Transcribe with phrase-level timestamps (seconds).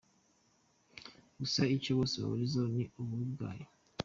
[1.37, 3.67] Gusa, icyo bose bahurizaho ni ububi bwayo.